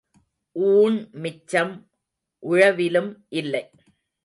ஊண் 0.55 0.97
மிச்சம் 1.15 1.73
உழவிலும் 2.43 3.11
இல்லை. 3.33 3.63